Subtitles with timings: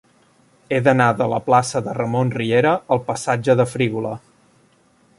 [0.71, 4.19] He d'anar de la plaça de Ramon Riera al passatge de Frígola.